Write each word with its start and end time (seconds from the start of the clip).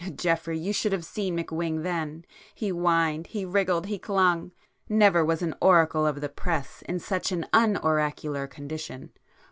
Geoffrey, 0.15 0.57
you 0.57 0.73
should 0.73 0.93
have 0.93 1.05
seen 1.05 1.37
McWhing 1.37 1.83
then! 1.83 2.25
He 2.55 2.69
whined, 2.69 3.27
he 3.27 3.45
wriggled, 3.45 3.85
he 3.85 3.99
clung! 3.99 4.51
Never 4.89 5.23
was 5.23 5.43
an 5.43 5.53
oracle 5.61 6.07
of 6.07 6.21
the 6.21 6.27
press 6.27 6.81
in 6.89 6.97
such 6.97 7.31
an 7.31 7.45
unoracular 7.53 8.47
condition. 8.49 9.11